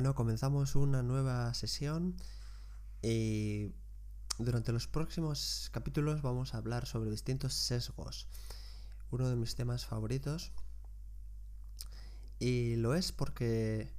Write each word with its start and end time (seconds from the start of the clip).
Bueno, 0.00 0.14
comenzamos 0.14 0.76
una 0.76 1.02
nueva 1.02 1.52
sesión 1.52 2.16
y 3.02 3.74
durante 4.38 4.72
los 4.72 4.88
próximos 4.88 5.68
capítulos 5.74 6.22
vamos 6.22 6.54
a 6.54 6.56
hablar 6.56 6.86
sobre 6.86 7.10
distintos 7.10 7.52
sesgos. 7.52 8.26
Uno 9.10 9.28
de 9.28 9.36
mis 9.36 9.56
temas 9.56 9.84
favoritos. 9.84 10.52
Y 12.38 12.76
lo 12.76 12.94
es 12.94 13.12
porque 13.12 13.92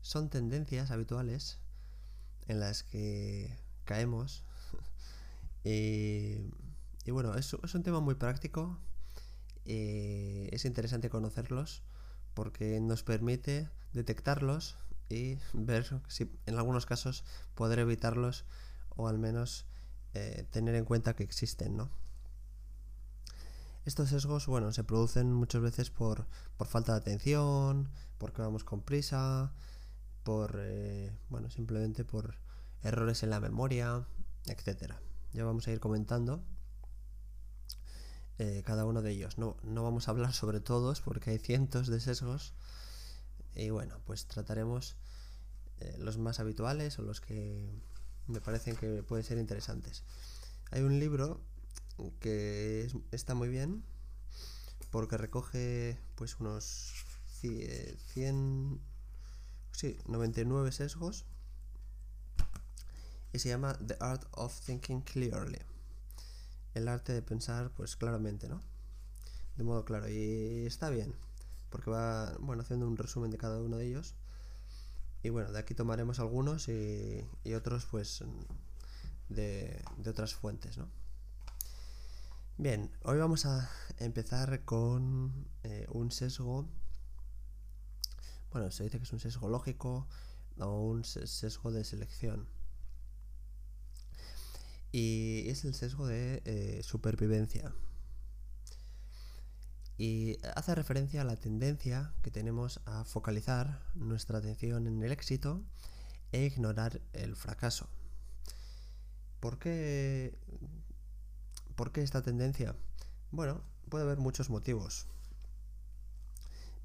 son 0.00 0.30
tendencias 0.30 0.90
habituales 0.90 1.58
en 2.46 2.60
las 2.60 2.82
que 2.82 3.54
caemos. 3.84 4.46
y, 5.62 6.38
bueno, 7.10 7.34
es, 7.34 7.54
es, 7.62 7.74
un 7.74 7.82
tema 7.82 8.00
muy 8.00 8.14
práctico. 8.14 8.78
Y 9.66 10.48
es 10.54 10.64
interesante 10.64 11.10
conocerlos 11.10 11.82
porque 12.32 12.80
nos 12.80 13.02
permite 13.02 13.68
detectarlos 13.92 14.78
y 15.08 15.38
ver 15.52 16.02
si 16.08 16.30
en 16.46 16.56
algunos 16.56 16.86
casos 16.86 17.24
poder 17.54 17.78
evitarlos 17.78 18.44
o 18.90 19.08
al 19.08 19.18
menos 19.18 19.66
eh, 20.14 20.46
tener 20.50 20.74
en 20.74 20.84
cuenta 20.84 21.14
que 21.14 21.24
existen, 21.24 21.76
¿no? 21.76 21.90
Estos 23.84 24.10
sesgos, 24.10 24.46
bueno, 24.46 24.70
se 24.72 24.84
producen 24.84 25.32
muchas 25.32 25.62
veces 25.62 25.90
por, 25.90 26.26
falta 26.66 26.92
de 26.92 26.98
atención, 26.98 27.88
porque 28.18 28.42
vamos 28.42 28.62
con 28.64 28.82
prisa, 28.82 29.54
por, 30.24 30.56
eh, 30.58 31.16
bueno, 31.30 31.48
simplemente 31.48 32.04
por 32.04 32.34
errores 32.82 33.22
en 33.22 33.30
la 33.30 33.40
memoria, 33.40 34.06
etcétera. 34.44 35.00
Ya 35.32 35.44
vamos 35.44 35.66
a 35.68 35.72
ir 35.72 35.80
comentando 35.80 36.44
eh, 38.38 38.62
cada 38.66 38.84
uno 38.84 39.00
de 39.00 39.12
ellos. 39.12 39.38
No, 39.38 39.56
no 39.62 39.82
vamos 39.84 40.08
a 40.08 40.10
hablar 40.10 40.34
sobre 40.34 40.60
todos 40.60 41.00
porque 41.00 41.30
hay 41.30 41.38
cientos 41.38 41.86
de 41.86 42.00
sesgos 42.00 42.52
y 43.54 43.70
bueno, 43.70 44.00
pues 44.04 44.26
trataremos 44.26 44.96
eh, 45.80 45.96
los 45.98 46.18
más 46.18 46.40
habituales 46.40 46.98
o 46.98 47.02
los 47.02 47.20
que 47.20 47.70
me 48.26 48.40
parecen 48.40 48.76
que 48.76 49.02
pueden 49.02 49.24
ser 49.24 49.38
interesantes. 49.38 50.04
Hay 50.70 50.82
un 50.82 50.98
libro 50.98 51.40
que 52.20 52.90
está 53.10 53.34
muy 53.34 53.48
bien 53.48 53.82
porque 54.90 55.16
recoge 55.16 55.98
pues 56.14 56.38
unos 56.40 56.92
100, 57.40 58.80
sí, 59.72 59.98
99 60.06 60.72
sesgos 60.72 61.26
y 63.32 63.38
se 63.38 63.48
llama 63.48 63.74
The 63.74 63.96
Art 64.00 64.26
of 64.32 64.58
Thinking 64.60 65.02
Clearly. 65.02 65.60
El 66.74 66.88
arte 66.88 67.12
de 67.12 67.22
pensar 67.22 67.70
pues 67.70 67.96
claramente, 67.96 68.48
¿no? 68.48 68.60
De 69.56 69.64
modo 69.64 69.84
claro 69.84 70.08
y 70.08 70.66
está 70.66 70.90
bien 70.90 71.14
porque 71.70 71.90
va 71.90 72.34
bueno, 72.40 72.62
haciendo 72.62 72.86
un 72.86 72.96
resumen 72.96 73.30
de 73.30 73.38
cada 73.38 73.60
uno 73.60 73.76
de 73.76 73.86
ellos. 73.86 74.14
Y 75.22 75.30
bueno, 75.30 75.50
de 75.52 75.58
aquí 75.58 75.74
tomaremos 75.74 76.20
algunos 76.20 76.68
y, 76.68 77.24
otros 77.54 77.86
pues 77.86 78.22
de, 79.28 79.84
otras 80.06 80.34
fuentes, 80.34 80.78
¿no? 80.78 80.88
Bien, 82.56 82.90
hoy 83.02 83.18
vamos 83.18 83.46
a 83.46 83.70
empezar 83.98 84.64
con 84.64 85.48
eh, 85.62 85.86
un 85.90 86.10
sesgo. 86.10 86.68
Bueno, 88.50 88.70
se 88.70 88.84
dice 88.84 88.98
que 88.98 89.04
es 89.04 89.12
un 89.12 89.20
sesgo 89.20 89.48
lógico 89.48 90.08
o 90.58 90.80
un 90.88 91.04
sesgo 91.04 91.70
de 91.70 91.84
selección. 91.84 92.48
Y 94.90 95.48
es 95.48 95.64
el 95.64 95.74
sesgo 95.74 96.06
de 96.06 96.42
eh, 96.44 96.82
supervivencia 96.82 97.72
y 99.98 100.38
hace 100.54 100.76
referencia 100.76 101.22
a 101.22 101.24
la 101.24 101.36
tendencia 101.36 102.14
que 102.22 102.30
tenemos 102.30 102.80
a 102.86 103.04
focalizar 103.04 103.82
nuestra 103.96 104.38
atención 104.38 104.86
en 104.86 105.02
el 105.02 105.10
éxito 105.10 105.64
e 106.30 106.44
ignorar 106.44 107.00
el 107.12 107.34
fracaso. 107.34 107.88
¿Por 109.40 109.58
qué, 109.58 110.38
¿Por 111.74 111.90
qué 111.90 112.02
esta 112.02 112.22
tendencia? 112.22 112.76
Bueno, 113.32 113.60
puede 113.88 114.04
haber 114.04 114.18
muchos 114.18 114.50
motivos, 114.50 115.08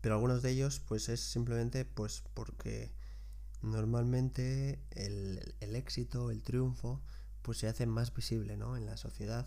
pero 0.02 0.16
algunos 0.16 0.42
de 0.42 0.50
ellos 0.50 0.80
pues 0.80 1.08
es 1.08 1.20
simplemente 1.20 1.86
pues 1.86 2.24
porque 2.34 2.92
normalmente 3.62 4.84
el, 4.90 5.56
el 5.60 5.76
éxito, 5.76 6.32
el 6.32 6.42
triunfo, 6.42 7.00
pues 7.44 7.60
se 7.60 7.68
hace 7.68 7.86
más 7.86 8.12
visible 8.14 8.58
¿no? 8.58 8.76
en 8.76 8.88
la 8.88 8.98
sociedad 8.98 9.46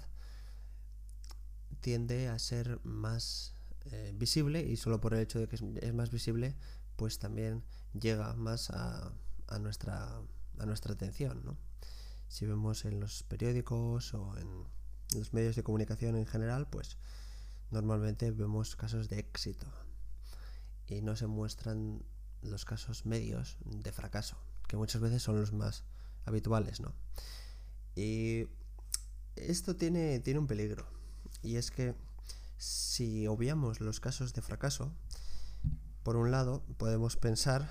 tiende 1.81 2.29
a 2.29 2.39
ser 2.39 2.81
más 2.85 3.56
eh, 3.93 4.13
visible 4.15 4.63
y 4.63 4.77
solo 4.77 5.01
por 5.01 5.15
el 5.15 5.21
hecho 5.21 5.39
de 5.39 5.49
que 5.49 5.57
es, 5.57 5.95
más 5.95 6.11
visible, 6.11 6.57
pues 6.97 7.19
también 7.19 7.65
llega 7.93 8.35
más 8.35 8.71
a, 8.71 9.13
nuestra, 9.61 10.21
a 10.59 10.67
nuestra 10.67 10.95
atención. 10.95 11.45
¿no? 11.45 11.57
Si 12.29 12.47
vemos 12.47 12.85
en 12.85 13.01
los 13.01 13.23
periódicos 13.23 14.15
o 14.15 14.37
en 14.39 14.65
los 15.15 15.33
medios 15.33 15.57
de 15.57 15.63
comunicación 15.63 16.17
en 16.17 16.27
general, 16.27 16.69
pues 16.69 16.99
normalmente 17.71 18.31
vemos 18.31 18.77
casos 18.77 19.09
de 19.09 19.19
éxito 19.19 19.67
y 20.89 21.03
no 21.03 21.17
se 21.17 21.27
muestran 21.27 22.03
los 22.43 22.65
casos 22.65 23.07
medios 23.07 23.57
de 23.65 23.93
fracaso, 23.93 24.37
que 24.69 24.77
muchas 24.77 25.01
veces 25.01 25.23
son 25.23 25.41
los 25.41 25.53
más 25.53 25.85
habituales, 26.25 26.81
¿no? 26.81 26.95
Y 27.95 28.47
esto 29.37 29.77
tiene, 29.77 30.21
tiene 30.21 30.39
un 30.39 30.47
peligro, 30.47 30.87
y 31.43 31.57
es 31.57 31.71
que 31.71 31.95
si 32.59 33.27
obviamos 33.27 33.81
los 33.81 34.01
casos 34.01 34.33
de 34.33 34.43
fracaso, 34.43 34.93
por 36.03 36.17
un 36.17 36.31
lado 36.31 36.65
podemos 36.79 37.17
pensar 37.17 37.71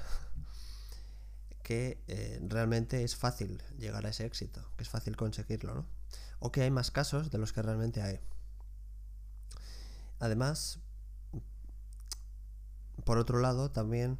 que 1.64 2.04
eh, 2.08 2.40
realmente 2.48 3.04
es 3.04 3.16
fácil 3.16 3.62
llegar 3.78 4.06
a 4.06 4.10
ese 4.10 4.26
éxito, 4.26 4.62
que 4.78 4.84
es 4.84 4.90
fácil 4.90 5.16
conseguirlo, 5.16 5.74
¿no? 5.74 5.88
O 6.40 6.52
que 6.52 6.62
hay 6.62 6.70
más 6.70 6.92
casos 6.92 7.32
de 7.32 7.38
los 7.40 7.54
que 7.54 7.62
realmente 7.62 8.02
hay. 8.02 8.20
Además, 10.20 10.80
por 13.04 13.18
otro 13.18 13.40
lado, 13.40 13.72
también 13.72 14.20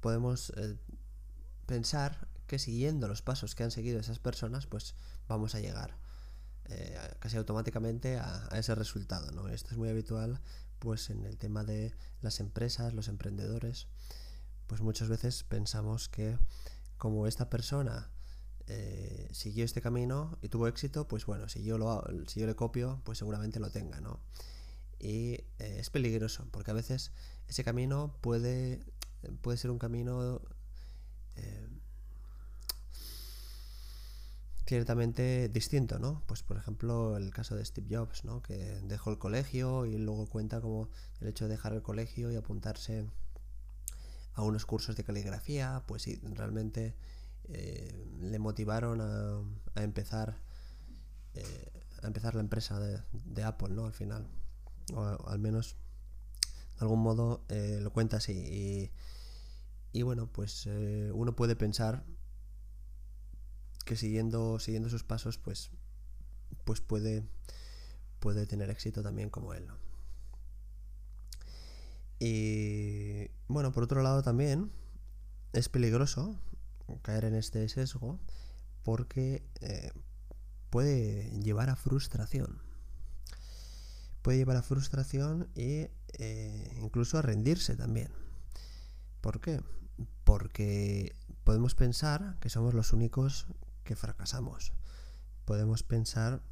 podemos 0.00 0.50
eh, 0.56 0.78
pensar 1.66 2.28
que 2.46 2.58
siguiendo 2.60 3.08
los 3.08 3.22
pasos 3.22 3.54
que 3.54 3.64
han 3.64 3.72
seguido 3.72 3.98
esas 3.98 4.20
personas, 4.20 4.66
pues 4.66 4.94
vamos 5.26 5.56
a 5.56 5.60
llegar 5.60 6.05
eh, 6.68 6.98
casi 7.20 7.36
automáticamente 7.36 8.18
a, 8.18 8.48
ese 8.54 8.74
resultado. 8.74 9.30
¿no? 9.32 9.48
Esto 9.48 9.70
es 9.70 9.76
muy 9.76 9.88
habitual 9.88 10.40
pues 10.78 11.10
en 11.10 11.24
el 11.24 11.38
tema 11.38 11.64
de 11.64 11.94
las 12.20 12.40
empresas, 12.40 12.92
los 12.92 13.08
emprendedores, 13.08 13.88
pues 14.66 14.80
muchas 14.80 15.08
veces 15.08 15.42
pensamos 15.44 16.08
que 16.08 16.38
como 16.98 17.26
esta 17.26 17.48
persona 17.48 18.10
eh, 18.66 19.28
siguió 19.32 19.64
este 19.64 19.80
camino 19.80 20.38
y 20.42 20.48
tuvo 20.48 20.66
éxito, 20.66 21.08
pues 21.08 21.24
bueno, 21.24 21.48
si 21.48 21.62
yo, 21.62 21.78
lo, 21.78 22.04
si 22.26 22.40
yo 22.40 22.46
le 22.46 22.56
copio, 22.56 23.00
pues 23.04 23.18
seguramente 23.18 23.60
lo 23.60 23.70
tenga, 23.70 24.00
¿no? 24.00 24.20
Y 24.98 25.34
eh, 25.58 25.78
es 25.78 25.90
peligroso, 25.90 26.48
porque 26.50 26.72
a 26.72 26.74
veces 26.74 27.12
ese 27.46 27.64
camino 27.64 28.16
puede, 28.20 28.84
puede 29.40 29.56
ser 29.56 29.70
un 29.70 29.78
camino 29.78 30.42
ciertamente 34.66 35.48
distinto, 35.48 35.98
¿no? 35.98 36.22
Pues 36.26 36.42
por 36.42 36.56
ejemplo 36.56 37.16
el 37.16 37.30
caso 37.30 37.54
de 37.54 37.64
Steve 37.64 37.96
Jobs, 37.96 38.24
¿no? 38.24 38.42
Que 38.42 38.80
dejó 38.82 39.10
el 39.10 39.18
colegio 39.18 39.86
y 39.86 39.96
luego 39.96 40.26
cuenta 40.26 40.60
como 40.60 40.90
el 41.20 41.28
hecho 41.28 41.44
de 41.44 41.52
dejar 41.52 41.72
el 41.72 41.82
colegio 41.82 42.32
y 42.32 42.36
apuntarse 42.36 43.06
a 44.34 44.42
unos 44.42 44.66
cursos 44.66 44.96
de 44.96 45.04
caligrafía, 45.04 45.84
pues 45.86 46.02
sí, 46.02 46.20
realmente 46.22 46.94
eh, 47.44 48.06
le 48.20 48.38
motivaron 48.38 49.00
a, 49.00 49.82
empezar 49.82 50.36
eh, 51.34 51.72
a 52.02 52.06
empezar 52.08 52.34
la 52.34 52.40
empresa 52.40 52.78
de, 52.80 53.44
Apple, 53.44 53.70
¿no? 53.70 53.86
Al 53.86 53.94
final, 53.94 54.26
o 54.94 55.28
al 55.28 55.38
menos 55.38 55.76
de 56.74 56.80
algún 56.80 57.00
modo 57.00 57.44
eh, 57.48 57.78
lo 57.80 57.92
cuenta 57.92 58.18
así 58.18 58.32
y, 58.32 58.92
y 59.98 60.02
bueno, 60.02 60.30
pues 60.30 60.68
uno 61.12 61.36
puede 61.36 61.56
pensar 61.56 62.04
que 63.86 63.96
siguiendo, 63.96 64.58
siguiendo 64.58 64.90
sus 64.90 65.04
pasos, 65.04 65.38
pues, 65.38 65.70
pues 66.64 66.80
puede, 66.80 67.22
puede 68.18 68.44
tener 68.46 68.68
éxito 68.68 69.02
también 69.02 69.30
como 69.30 69.54
él. 69.54 69.66
Y 72.18 73.30
bueno, 73.46 73.72
por 73.72 73.84
otro 73.84 74.02
lado 74.02 74.22
también 74.22 74.72
es 75.52 75.68
peligroso 75.68 76.38
caer 77.02 77.24
en 77.26 77.34
este 77.34 77.68
sesgo 77.68 78.18
porque 78.82 79.46
eh, 79.60 79.92
puede 80.70 81.30
llevar 81.40 81.70
a 81.70 81.76
frustración. 81.76 82.60
Puede 84.22 84.38
llevar 84.38 84.56
a 84.56 84.62
frustración 84.62 85.48
eh, 85.54 85.92
incluso 86.82 87.18
a 87.18 87.22
rendirse 87.22 87.76
también. 87.76 88.10
¿Por 89.20 89.40
qué? 89.40 89.60
Porque 90.24 91.14
podemos 91.44 91.76
pensar 91.76 92.36
que 92.40 92.48
somos 92.48 92.74
los 92.74 92.92
únicos 92.92 93.46
que 93.86 93.96
fracasamos. 93.96 94.74
Podemos 95.46 95.82
pensar 95.82 96.42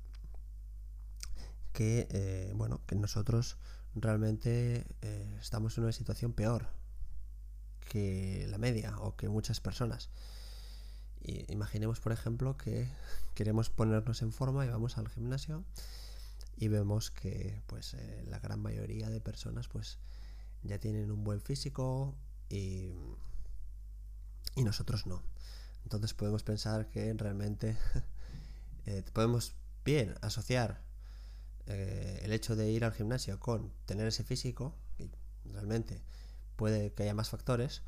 que, 1.75 2.09
eh, 2.11 2.53
bueno, 2.55 2.81
que 2.87 2.95
nosotros 2.95 3.59
realmente 3.95 4.87
eh, 5.03 5.39
estamos 5.41 5.77
en 5.77 5.85
una 5.85 5.93
situación 5.93 6.33
peor 6.33 6.69
que 7.91 8.47
la 8.49 8.57
media 8.57 8.97
o 8.99 9.17
que 9.17 9.29
muchas 9.29 9.61
personas. 9.61 10.09
Y 11.21 11.51
imaginemos, 11.53 12.01
por 12.01 12.13
ejemplo, 12.13 12.57
que 12.57 12.89
queremos 13.35 13.69
ponernos 13.69 14.23
en 14.23 14.33
forma 14.33 14.65
y 14.65 14.71
vamos 14.71 14.97
al 14.97 15.09
gimnasio 15.09 15.65
y 16.57 16.69
vemos 16.69 17.11
que 17.11 17.63
pues 17.67 17.95
eh, 17.95 18.25
la 18.29 18.39
gran 18.39 18.61
mayoría 18.61 19.11
de 19.11 19.21
personas 19.21 19.69
pues 19.69 19.99
ya 20.63 20.79
tienen 20.79 21.11
un 21.11 21.25
buen 21.25 21.41
físico 21.41 22.15
y, 22.49 22.93
y 24.55 24.63
nosotros 24.63 25.07
no. 25.07 25.23
Entonces 25.85 26.15
podemos 26.15 26.43
pensar 26.43 26.91
que 26.91 27.13
realmente 27.15 27.77
eh, 28.87 29.05
podemos 29.13 29.55
bien 29.85 30.15
asociar 30.23 30.83
eh, 31.67 32.21
el 32.23 32.33
hecho 32.33 32.57
de 32.57 32.71
ir 32.71 32.85
al 32.85 32.93
gimnasio 32.93 33.39
con 33.41 33.73
tener 33.87 34.07
ese 34.07 34.25
físico, 34.25 34.75
y 34.99 35.11
realmente 35.51 36.03
puede 36.57 36.93
que 36.93 37.05
haya 37.05 37.15
más 37.15 37.31
factores, 37.31 37.83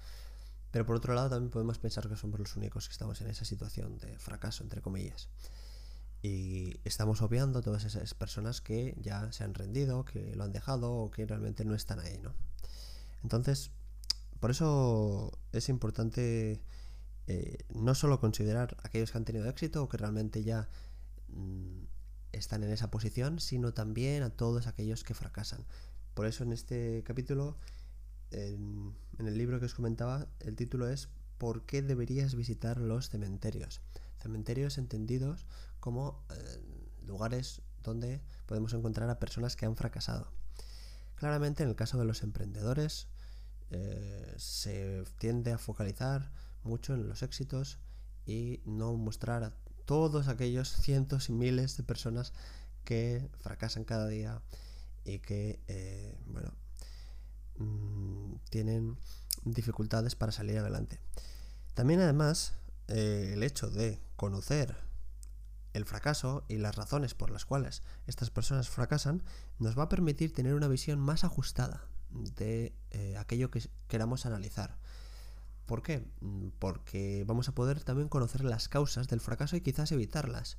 pero 0.71 0.85
por 0.87 0.97
otro 0.97 1.15
lado 1.15 1.31
también 1.31 1.51
podemos 1.51 1.79
pensar 1.79 2.09
que 2.09 2.17
somos 2.17 2.39
los 2.39 2.57
únicos 2.57 2.89
que 2.89 2.93
estamos 2.93 3.21
en 3.21 3.29
esa 3.29 3.45
situación 3.45 3.99
de 3.99 4.19
fracaso, 4.19 4.63
entre 4.63 4.83
comillas. 4.83 5.29
Y 6.23 6.81
estamos 6.85 7.23
obviando 7.23 7.63
todas 7.63 7.85
esas 7.85 8.15
personas 8.15 8.61
que 8.61 8.97
ya 9.01 9.31
se 9.33 9.45
han 9.45 9.55
rendido, 9.55 10.05
que 10.05 10.35
lo 10.35 10.45
han 10.45 10.53
dejado 10.53 10.93
o 10.93 11.11
que 11.11 11.25
realmente 11.27 11.65
no 11.65 11.75
están 11.75 12.01
ahí, 12.01 12.19
¿no? 12.19 12.35
Entonces, 13.23 13.71
por 14.41 14.51
eso 14.51 15.39
es 15.53 15.69
importante 15.69 16.63
eh, 17.29 17.59
no 17.75 17.95
solo 17.95 18.21
considerar 18.21 18.77
aquellos 18.83 19.11
que 19.11 19.19
han 19.19 19.25
tenido 19.25 19.49
éxito 19.49 19.83
o 19.83 19.89
que 19.89 19.97
realmente 19.97 20.45
ya 20.45 20.69
mm, 21.29 21.85
están 22.33 22.63
en 22.63 22.71
esa 22.71 22.91
posición, 22.91 23.41
sino 23.41 23.75
también 23.75 24.23
a 24.23 24.31
todos 24.31 24.67
aquellos 24.67 25.03
que 25.03 25.15
fracasan. 25.15 25.65
Por 26.15 26.27
eso 26.27 26.45
en 26.45 26.53
este 26.53 27.03
capítulo, 27.05 27.59
en, 28.31 28.95
el 29.19 29.37
libro 29.37 29.59
que 29.59 29.67
os 29.67 29.75
comentaba, 29.75 30.29
el 30.41 30.57
título 30.57 30.89
es 30.89 31.09
¿Por 31.39 31.67
qué 31.67 31.83
deberías 31.83 32.35
visitar 32.35 32.79
los 32.81 33.11
cementerios? 33.11 33.83
Cementerios 34.19 34.79
entendidos 34.79 35.47
como 35.81 36.25
eh, 36.31 36.63
lugares 37.05 37.61
donde 37.83 38.23
podemos 38.47 38.73
encontrar 38.73 39.11
a 39.11 39.19
personas 39.19 39.57
que 39.57 39.67
han 39.67 39.77
fracasado. 39.77 40.33
Claramente 41.17 41.63
en 41.63 41.69
el 41.69 41.77
caso 41.77 41.99
de 41.99 42.05
los 42.05 42.23
emprendedores 42.23 43.09
eh, 43.71 44.35
se 44.37 45.05
tiende 45.19 45.53
a 45.53 45.59
focalizar 45.59 46.31
mucho 46.67 46.95
en 46.95 47.09
los 47.09 47.23
éxitos 47.23 47.79
y 48.27 48.61
no 48.65 48.95
mostrar 48.95 49.45
a 49.45 49.55
todos 49.85 50.29
aquellos 50.29 50.69
cientos 50.69 51.29
y 51.29 51.33
miles 51.33 51.77
de 51.77 51.85
personas 51.85 52.33
que 52.85 53.31
fracasan 53.39 53.85
cada 53.85 54.09
día 54.09 54.43
y 55.05 55.21
que, 55.21 55.61
eh, 55.69 56.19
bueno, 56.27 56.53
mm, 57.59 58.37
tienen 58.51 58.99
dificultades 59.45 60.17
para 60.17 60.33
salir 60.33 60.59
adelante. 60.59 61.01
También 61.75 62.01
además, 62.01 62.55
eh, 62.89 63.31
el 63.35 63.43
hecho 63.43 63.71
de 63.71 64.01
conocer 64.17 64.77
el 65.73 65.85
fracaso 65.85 66.45
y 66.49 66.57
las 66.57 66.75
razones 66.75 67.15
por 67.15 67.31
las 67.31 67.45
cuales 67.45 67.83
estas 68.07 68.31
personas 68.31 68.71
fracasan 68.71 69.23
nos 69.59 69.79
va 69.79 69.85
a 69.85 69.89
permitir 69.89 70.33
tener 70.33 70.55
una 70.55 70.69
visión 70.69 70.99
más 70.99 71.23
ajustada 71.23 71.85
de 72.11 72.75
eh, 72.91 73.17
aquello 73.19 73.51
que 73.51 73.63
queramos 73.89 74.25
analizar. 74.27 74.79
¿Por 75.67 75.83
qué? 75.83 76.09
Mm, 76.21 76.49
porque 76.59 77.25
vamos 77.27 77.49
a 77.49 77.55
poder 77.55 77.83
también 77.83 78.09
conocer 78.09 78.45
las 78.45 78.69
causas 78.69 79.09
del 79.09 79.21
fracaso 79.21 79.57
y 79.57 79.61
quizás 79.61 79.93
evitarlas. 79.93 80.59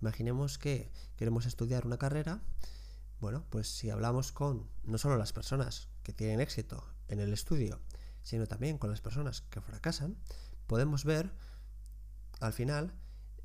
Imaginemos 0.00 0.58
que 0.58 0.92
queremos 1.16 1.46
estudiar 1.46 1.86
una 1.86 1.98
carrera. 1.98 2.42
Bueno, 3.20 3.44
pues 3.50 3.68
si 3.68 3.90
hablamos 3.90 4.30
con 4.30 4.68
no 4.84 4.98
solo 4.98 5.16
las 5.16 5.32
personas 5.32 5.88
que 6.02 6.12
tienen 6.12 6.40
éxito 6.40 6.84
en 7.08 7.18
el 7.20 7.32
estudio, 7.32 7.80
sino 8.22 8.46
también 8.46 8.78
con 8.78 8.90
las 8.90 9.00
personas 9.00 9.40
que 9.42 9.60
fracasan, 9.60 10.16
podemos 10.66 11.04
ver 11.04 11.32
al 12.40 12.52
final, 12.52 12.92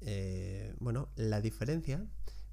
eh, 0.02 0.76
bueno, 0.80 1.10
la 1.16 1.42
diferencia, 1.42 2.06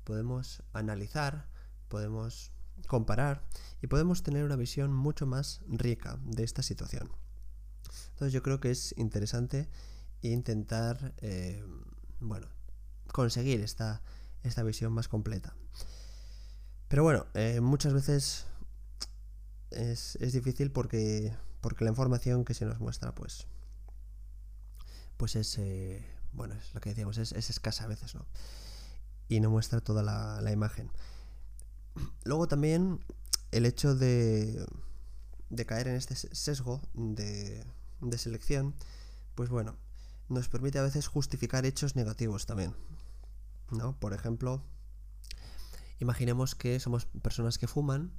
podemos 0.05 0.63
analizar, 0.73 1.49
podemos 1.89 2.53
comparar 2.87 3.45
y 3.83 3.89
podemos 3.89 4.23
tener 4.23 4.45
una 4.45 4.57
visión 4.57 4.93
mucho 4.93 5.27
más 5.27 5.61
rica 5.67 6.19
de 6.23 6.45
esta 6.45 6.63
situación. 6.63 7.11
Entonces 8.11 8.33
yo 8.33 8.43
creo 8.43 8.61
que 8.61 8.71
es 8.71 8.95
interesante 8.97 9.69
intentar, 10.23 11.15
eh, 11.19 11.65
bueno, 12.21 12.49
conseguir 13.13 13.61
esta, 13.61 14.03
esta 14.43 14.63
visión 14.63 14.93
más 14.93 15.09
completa. 15.09 15.55
Pero 16.89 17.03
bueno, 17.03 17.27
eh, 17.35 17.61
muchas 17.61 17.93
veces 17.93 18.47
es, 19.71 20.17
es, 20.17 20.33
difícil 20.33 20.71
porque, 20.73 21.37
porque 21.61 21.85
la 21.85 21.91
información 21.91 22.45
que 22.45 22.55
se 22.55 22.65
nos 22.65 22.81
muestra, 22.81 23.15
pues, 23.15 23.47
pues 25.17 25.37
es, 25.37 25.59
eh, 25.59 26.05
bueno, 26.33 26.55
es 26.55 26.75
lo 26.75 26.81
que 26.81 26.91
decíamos, 26.91 27.19
es, 27.19 27.33
escasa 27.33 27.85
a 27.85 27.89
veces, 27.89 28.15
¿no? 28.15 28.27
Y 29.29 29.41
no 29.41 29.51
muestra 29.51 29.81
toda 29.81 30.03
la, 30.03 30.41
la 30.41 30.53
imagen. 30.53 30.91
Luego 32.25 32.49
también 32.49 33.05
el 33.51 33.67
hecho 33.67 33.95
de, 33.95 34.65
de 35.51 35.67
caer 35.67 35.89
en 35.89 35.97
este 35.97 36.15
sesgo 36.17 36.81
de, 36.95 37.65
de 38.01 38.19
selección, 38.19 38.75
pues 39.35 39.51
bueno, 39.51 39.77
nos 40.29 40.49
permite 40.49 40.79
a 40.79 40.83
veces 40.83 41.07
justificar 41.07 41.67
hechos 41.67 41.97
negativos 41.97 42.47
también. 42.47 42.75
¿No? 43.71 43.99
Por 43.99 44.15
ejemplo, 44.15 44.63
imaginemos 45.99 46.55
que 46.55 46.81
somos 46.81 47.07
personas 47.07 47.59
que 47.59 47.67
fuman 47.67 48.13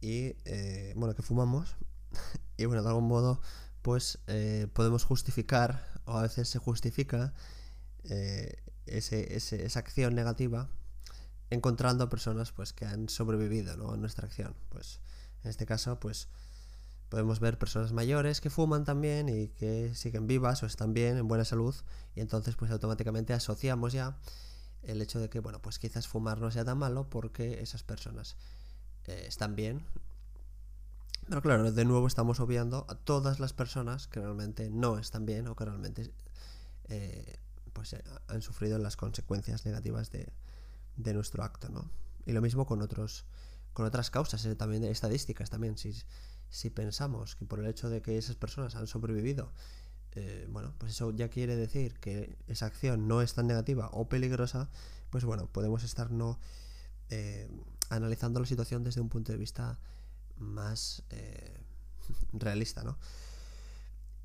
y, 0.00 0.36
eh, 0.44 0.92
bueno, 0.96 1.14
que 1.14 1.22
fumamos 1.22 1.76
y, 2.56 2.66
bueno, 2.66 2.82
de 2.82 2.88
algún 2.88 3.08
modo, 3.08 3.40
pues 3.82 4.18
eh, 4.26 4.66
podemos 4.72 5.04
justificar, 5.04 6.00
o 6.04 6.18
a 6.18 6.22
veces 6.22 6.48
se 6.48 6.58
justifica, 6.58 7.32
eh, 8.04 8.62
ese, 8.86 9.36
esa 9.36 9.78
acción 9.78 10.14
negativa 10.14 10.70
encontrando 11.50 12.08
personas 12.08 12.52
pues 12.52 12.72
que 12.72 12.86
han 12.86 13.08
sobrevivido 13.08 13.76
¿no? 13.76 13.94
en 13.94 14.00
nuestra 14.00 14.26
acción. 14.26 14.54
Pues 14.68 15.00
en 15.42 15.50
este 15.50 15.66
caso, 15.66 15.98
pues 16.00 16.28
podemos 17.10 17.40
ver 17.40 17.58
personas 17.58 17.92
mayores 17.92 18.40
que 18.40 18.48
fuman 18.48 18.84
también 18.84 19.28
y 19.28 19.48
que 19.48 19.94
siguen 19.94 20.26
vivas 20.26 20.62
o 20.62 20.66
están 20.66 20.94
bien, 20.94 21.18
en 21.18 21.28
buena 21.28 21.44
salud, 21.44 21.74
y 22.14 22.20
entonces 22.20 22.56
pues 22.56 22.70
automáticamente 22.70 23.34
asociamos 23.34 23.92
ya 23.92 24.16
el 24.82 25.02
hecho 25.02 25.18
de 25.18 25.28
que, 25.28 25.40
bueno, 25.40 25.60
pues 25.60 25.78
quizás 25.78 26.08
fumar 26.08 26.40
no 26.40 26.50
sea 26.50 26.64
tan 26.64 26.78
malo 26.78 27.10
porque 27.10 27.60
esas 27.60 27.82
personas 27.82 28.36
eh, 29.06 29.24
están 29.26 29.56
bien. 29.56 29.84
Pero 31.28 31.42
claro, 31.42 31.70
de 31.70 31.84
nuevo 31.84 32.06
estamos 32.06 32.40
obviando 32.40 32.86
a 32.88 32.94
todas 32.94 33.40
las 33.40 33.52
personas 33.52 34.06
que 34.06 34.20
realmente 34.20 34.70
no 34.70 34.98
están 34.98 35.26
bien 35.26 35.48
o 35.48 35.56
que 35.56 35.64
realmente 35.64 36.12
eh, 36.88 37.38
pues 37.72 37.92
eh, 37.92 38.02
han 38.28 38.40
sufrido 38.40 38.78
las 38.78 38.96
consecuencias 38.96 39.66
negativas 39.66 40.10
de, 40.10 40.32
de 40.96 41.12
nuestro 41.12 41.42
acto, 41.42 41.68
¿no? 41.68 41.90
Y 42.24 42.32
lo 42.32 42.40
mismo 42.40 42.66
con 42.66 42.82
otros 42.82 43.26
con 43.72 43.86
otras 43.86 44.10
causas, 44.10 44.46
también 44.56 44.82
estadísticas 44.84 45.48
también, 45.48 45.78
si 45.78 45.94
si 46.50 46.68
pensamos 46.68 47.36
que 47.36 47.44
por 47.46 47.60
el 47.60 47.66
hecho 47.66 47.88
de 47.88 48.02
que 48.02 48.18
esas 48.18 48.36
personas 48.36 48.74
han 48.74 48.86
sobrevivido, 48.86 49.52
eh, 50.12 50.48
bueno, 50.50 50.74
pues 50.78 50.92
eso 50.92 51.12
ya 51.12 51.28
quiere 51.28 51.54
decir 51.54 51.98
que 52.00 52.36
esa 52.48 52.66
acción 52.66 53.06
no 53.06 53.22
es 53.22 53.34
tan 53.34 53.46
negativa 53.46 53.88
o 53.92 54.08
peligrosa, 54.08 54.68
pues 55.10 55.24
bueno, 55.24 55.46
podemos 55.46 55.84
estar 55.84 56.10
no 56.10 56.40
eh, 57.08 57.48
analizando 57.88 58.40
la 58.40 58.46
situación 58.46 58.82
desde 58.82 59.00
un 59.00 59.08
punto 59.08 59.30
de 59.30 59.38
vista 59.38 59.78
más 60.36 61.04
eh, 61.10 61.60
realista, 62.32 62.82
¿no? 62.82 62.98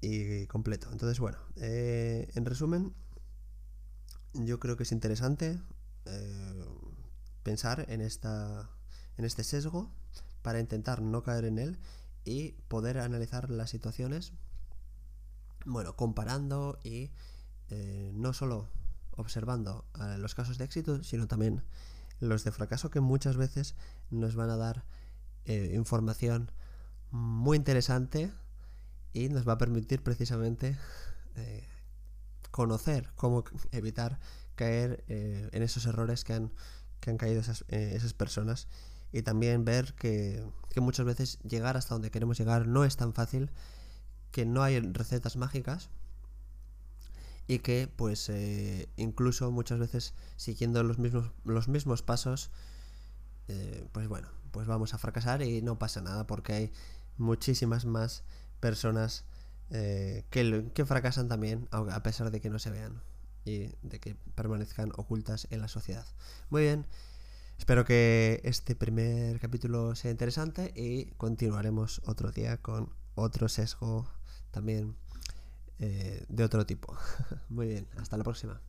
Y 0.01 0.47
completo. 0.47 0.89
Entonces, 0.91 1.19
bueno, 1.19 1.37
en 1.55 2.45
resumen, 2.45 2.93
yo 4.33 4.59
creo 4.59 4.77
que 4.77 4.83
es 4.83 4.91
interesante 4.91 5.59
pensar 7.41 7.85
en 7.89 8.01
esta 8.01 8.69
en 9.17 9.25
este 9.25 9.43
sesgo 9.43 9.89
para 10.43 10.59
intentar 10.59 11.01
no 11.01 11.23
caer 11.23 11.45
en 11.45 11.57
él 11.57 11.79
y 12.25 12.53
poder 12.67 12.97
analizar 12.97 13.49
las 13.51 13.69
situaciones, 13.69 14.33
bueno, 15.65 15.95
comparando 15.95 16.79
y 16.83 17.11
eh, 17.69 18.11
no 18.13 18.33
solo 18.33 18.67
observando 19.11 19.85
eh, 20.01 20.17
los 20.17 20.35
casos 20.35 20.57
de 20.57 20.65
éxito, 20.65 21.03
sino 21.03 21.27
también 21.27 21.63
los 22.19 22.43
de 22.43 22.51
fracaso 22.51 22.89
que 22.89 22.99
muchas 22.99 23.37
veces 23.37 23.75
nos 24.09 24.35
van 24.35 24.49
a 24.49 24.57
dar 24.57 24.85
eh, 25.45 25.71
información 25.75 26.51
muy 27.11 27.57
interesante 27.57 28.31
y 29.13 29.29
nos 29.29 29.47
va 29.47 29.53
a 29.53 29.57
permitir 29.57 30.03
precisamente 30.03 30.77
conocer 32.51 33.11
cómo 33.15 33.43
evitar 33.71 34.19
caer 34.55 35.03
en 35.07 35.61
esos 35.63 35.85
errores 35.85 36.23
que 36.23 36.33
han, 36.33 36.53
que 37.01 37.09
han 37.09 37.17
caído 37.17 37.41
esas, 37.41 37.65
esas 37.67 38.13
personas 38.13 38.69
y 39.15 39.21
también 39.21 39.63
ver 39.63 39.93
que, 39.93 40.45
muchas 40.75 41.05
veces 41.05 41.39
llegar 41.47 41.77
hasta 41.77 41.95
donde 41.95 42.11
queremos 42.11 42.37
llegar 42.37 42.67
no 42.67 42.83
es 42.83 42.97
tan 42.97 43.13
fácil, 43.13 43.49
que 44.31 44.45
no 44.45 44.61
hay 44.61 44.77
recetas 44.81 45.37
mágicas 45.37 45.89
y 47.47 47.59
que 47.59 47.87
pues 47.87 48.27
eh, 48.27 48.89
incluso 48.97 49.49
muchas 49.51 49.79
veces 49.79 50.15
siguiendo 50.35 50.83
los 50.83 50.99
mismos, 50.99 51.31
los 51.45 51.69
mismos 51.69 52.01
pasos 52.01 52.51
eh, 53.47 53.87
pues 53.93 54.09
bueno, 54.09 54.27
pues 54.51 54.67
vamos 54.67 54.93
a 54.93 54.97
fracasar 54.97 55.41
y 55.43 55.61
no 55.61 55.79
pasa 55.79 56.01
nada 56.01 56.27
porque 56.27 56.51
hay 56.51 56.71
muchísimas 57.17 57.85
más 57.85 58.25
personas 58.59 59.23
eh, 59.69 60.25
que, 60.29 60.71
que 60.73 60.85
fracasan 60.85 61.29
también 61.29 61.69
a 61.71 62.03
pesar 62.03 62.31
de 62.31 62.41
que 62.41 62.49
no 62.49 62.59
se 62.59 62.69
vean 62.69 63.01
y 63.45 63.69
de 63.81 64.01
que 64.01 64.17
permanezcan 64.35 64.91
ocultas 64.97 65.47
en 65.51 65.61
la 65.61 65.69
sociedad. 65.69 66.05
Muy 66.49 66.63
bien, 66.63 66.85
espero 67.57 67.85
que 67.85 68.41
este 68.43 68.75
primer 68.75 69.39
capítulo 69.39 69.95
sea 69.95 70.11
interesante 70.11 70.71
y 70.75 71.05
continuaremos 71.17 72.01
otro 72.05 72.31
día 72.31 72.57
con 72.57 72.93
otro 73.15 73.49
sesgo 73.49 74.09
también 74.51 74.95
eh, 75.79 76.25
de 76.29 76.43
otro 76.43 76.65
tipo. 76.65 76.95
Muy 77.49 77.67
bien, 77.67 77.87
hasta 77.97 78.17
la 78.17 78.23
próxima. 78.23 78.61